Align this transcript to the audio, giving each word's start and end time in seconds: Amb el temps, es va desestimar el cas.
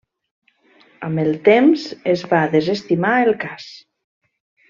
Amb 1.07 1.21
el 1.23 1.29
temps, 1.49 1.83
es 2.15 2.25
va 2.33 2.41
desestimar 2.55 3.13
el 3.27 3.33
cas. 3.45 3.67